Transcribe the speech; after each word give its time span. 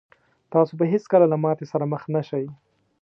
تاسو 0.53 0.73
به 0.79 0.85
هېڅکله 0.93 1.25
له 1.31 1.37
ماتې 1.43 1.65
سره 1.71 1.85
مخ 1.91 2.03
نه 2.15 2.21
شئ. 2.29 2.45